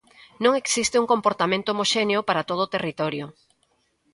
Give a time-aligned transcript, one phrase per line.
[0.43, 3.25] Non existe un comportamento homoxéneo para todo o territorio.